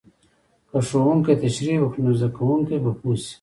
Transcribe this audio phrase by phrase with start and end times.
[0.69, 3.29] که ښوونکی تشریح وکړي، نو زده کوونکی به پوه شي.